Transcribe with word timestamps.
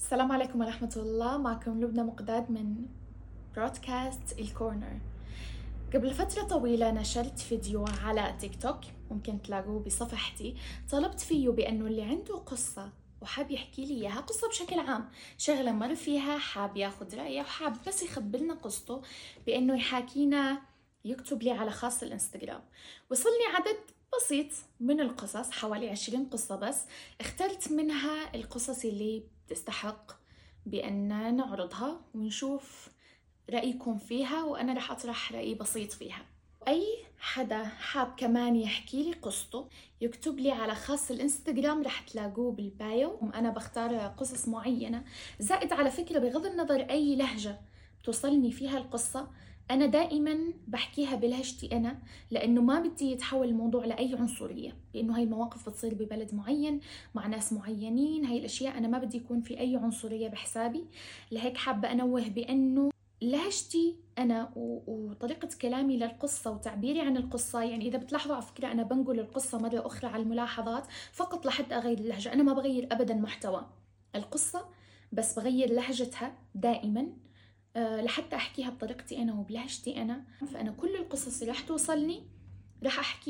السلام 0.00 0.32
عليكم 0.32 0.60
ورحمة 0.60 0.92
الله. 0.96 1.38
معكم 1.38 1.80
لبنى 1.80 2.02
مقداد 2.02 2.50
من 2.50 2.86
برودكاست 3.56 4.38
الكورنر 4.38 5.00
قبل 5.94 6.14
فترة 6.14 6.42
طويلة 6.42 6.90
نشرت 6.90 7.38
فيديو 7.38 7.84
على 8.04 8.36
تيك 8.40 8.62
توك 8.62 8.80
ممكن 9.10 9.42
تلاقوه 9.42 9.80
بصفحتي. 9.80 10.56
طلبت 10.90 11.20
فيه 11.20 11.48
بأنه 11.48 11.86
اللي 11.86 12.02
عنده 12.02 12.36
قصة 12.36 12.92
وحاب 13.20 13.50
يحكي 13.50 13.84
لي 13.84 13.94
إياها 13.94 14.20
قصة 14.20 14.48
بشكل 14.48 14.80
عام 14.80 15.08
شغلة 15.38 15.72
مر 15.72 15.94
فيها 15.94 16.38
حاب 16.38 16.76
ياخد 16.76 17.14
رأيه 17.14 17.40
وحاب 17.40 17.76
بس 17.86 18.02
يخبرنا 18.02 18.54
قصته 18.54 19.02
بأنه 19.46 19.76
يحاكينا 19.76 20.62
يكتب 21.04 21.42
لي 21.42 21.50
على 21.50 21.70
خاص 21.70 22.02
الإنستغرام. 22.02 22.62
وصلني 23.10 23.44
عدد 23.56 23.76
بسيط 24.20 24.46
من 24.80 25.00
القصص 25.00 25.50
حوالي 25.50 25.90
عشرين 25.90 26.24
قصة 26.24 26.56
بس. 26.56 26.84
اخترت 27.20 27.72
منها 27.72 28.34
القصص 28.34 28.84
اللي 28.84 29.22
تستحق 29.48 30.12
بأن 30.66 31.36
نعرضها 31.36 32.00
ونشوف 32.14 32.88
رأيكم 33.50 33.98
فيها 33.98 34.44
وأنا 34.44 34.72
رح 34.72 34.90
أطرح 34.90 35.32
رأي 35.32 35.54
بسيط 35.54 35.92
فيها. 35.92 36.26
أي 36.68 36.84
حدا 37.18 37.64
حاب 37.64 38.14
كمان 38.16 38.56
يحكي 38.56 39.02
لي 39.02 39.12
قصته 39.12 39.68
يكتب 40.00 40.38
لي 40.38 40.50
على 40.50 40.74
خاص 40.74 41.10
الإنستغرام 41.10 41.82
رح 41.82 42.00
تلاقوه 42.00 42.52
بالبايو. 42.52 43.30
أنا 43.34 43.50
بختار 43.50 43.96
قصص 43.96 44.48
معينة. 44.48 45.04
زائد 45.38 45.72
على 45.72 45.90
فكرة 45.90 46.18
بغض 46.18 46.46
النظر 46.46 46.80
أي 46.80 47.16
لهجة 47.16 47.60
توصلني 48.04 48.52
فيها 48.52 48.78
القصة. 48.78 49.28
أنا 49.70 49.86
دائما 49.86 50.38
بحكيها 50.68 51.16
بلهجتي 51.16 51.76
أنا 51.76 51.98
لأنه 52.30 52.62
ما 52.62 52.80
بدي 52.80 53.12
يتحول 53.12 53.48
الموضوع 53.48 53.84
لأي 53.84 54.14
عنصرية 54.14 54.76
لأنه 54.94 55.16
هاي 55.16 55.22
المواقف 55.22 55.68
بتصير 55.68 55.94
ببلد 55.94 56.34
معين 56.34 56.80
مع 57.14 57.26
ناس 57.26 57.52
معينين 57.52 58.24
هاي 58.24 58.38
الأشياء 58.38 58.78
أنا 58.78 58.88
ما 58.88 58.98
بدي 58.98 59.16
يكون 59.16 59.40
في 59.40 59.60
أي 59.60 59.76
عنصرية 59.76 60.28
بحسابي. 60.28 60.84
لهيك 61.32 61.56
حابة 61.56 61.92
أنوه 61.92 62.28
بأنه 62.28 62.90
لهجتي 63.22 63.96
أنا 64.18 64.50
وطريقة 64.56 65.48
كلامي 65.62 65.96
للقصة 65.96 66.50
وتعبيري 66.50 67.00
عن 67.00 67.16
القصة 67.16 67.62
يعني 67.62 67.88
إذا 67.88 67.98
بتلاحظوا 67.98 68.34
على 68.34 68.44
فكرة 68.44 68.72
أنا 68.72 68.82
بنقل 68.82 69.20
القصة 69.20 69.58
مرة 69.58 69.86
أخرى 69.86 70.10
على 70.10 70.22
الملاحظات 70.22 70.86
فقط 71.12 71.46
لحتى 71.46 71.74
أغير 71.74 71.98
اللهجة. 71.98 72.32
أنا 72.32 72.42
ما 72.42 72.52
بغير 72.52 72.88
أبدا 72.92 73.14
محتوى. 73.14 73.66
القصة 74.14 74.64
بس 75.12 75.38
بغير 75.38 75.72
لهجتها 75.72 76.34
دائما. 76.54 77.06
آه، 77.76 78.00
لحتى 78.00 78.36
أحكيها 78.36 78.70
بطريقتي 78.70 79.22
أنا 79.22 79.32
وبلهجتي 79.34 80.02
أنا. 80.02 80.24
فأنا 80.52 80.70
كل 80.70 80.96
القصص 80.96 81.40
اللي 81.40 81.52
رح 81.52 81.60
توصلني 81.60 82.22
رح 82.84 82.98
أحكيها 82.98 83.20